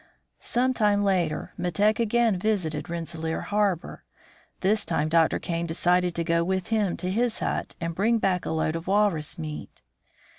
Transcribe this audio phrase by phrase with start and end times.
[0.39, 4.03] Some time later Metek again visited Rensselaer Harbor.
[4.61, 5.37] This time Dr.
[5.37, 8.87] Kane decided to go with him to his hut, and bring back a load of
[8.87, 9.83] walrus meat.